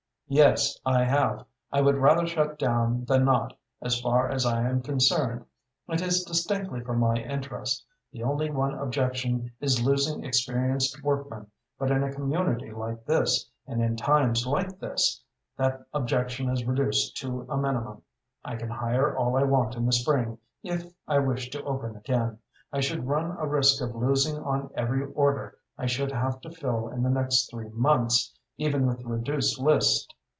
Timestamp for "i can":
18.45-18.69